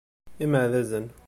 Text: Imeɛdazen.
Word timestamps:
Imeɛdazen. 0.43 1.05